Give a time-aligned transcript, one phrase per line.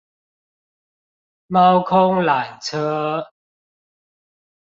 [1.45, 3.29] 貓空纜車